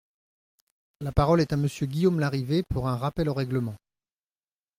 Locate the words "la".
1.01-1.11